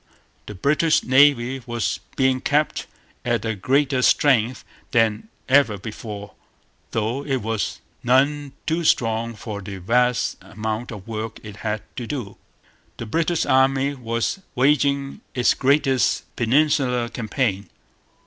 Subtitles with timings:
[0.47, 2.87] The British Navy was being kept
[3.23, 6.33] at a greater strength than ever before;
[6.89, 12.07] though it was none too strong for the vast amount of work it had to
[12.07, 12.37] do.
[12.97, 17.69] The British Army was waging its greatest Peninsular campaign.